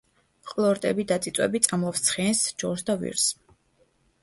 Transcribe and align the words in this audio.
ყლორტები 0.53 1.05
და 1.11 1.17
წიწვები 1.25 1.61
წამლავს 1.67 2.03
ცხენს, 2.09 2.43
ჯორს 2.65 2.89
და 2.91 2.99
ვირს. 3.05 3.31